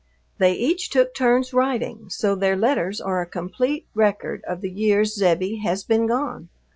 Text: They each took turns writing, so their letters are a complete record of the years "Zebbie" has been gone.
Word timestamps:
They 0.39 0.53
each 0.53 0.89
took 0.89 1.13
turns 1.13 1.53
writing, 1.53 2.09
so 2.09 2.33
their 2.33 2.55
letters 2.55 2.99
are 2.99 3.21
a 3.21 3.27
complete 3.27 3.85
record 3.93 4.43
of 4.47 4.61
the 4.61 4.71
years 4.71 5.13
"Zebbie" 5.13 5.57
has 5.57 5.83
been 5.83 6.07
gone. 6.07 6.49